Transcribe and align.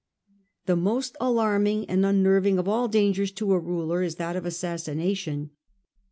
The 0.65 0.75
most 0.75 1.15
alarming 1.19 1.87
and 1.87 2.03
un 2.07 2.23
nerving 2.23 2.57
of 2.57 2.67
all 2.67 2.87
dangers 2.87 3.31
to 3.33 3.53
a 3.53 3.59
ruler 3.59 4.01
is 4.01 4.15
that 4.15 4.35
of 4.35 4.45
assassina 4.47 5.15
tion. 5.15 5.51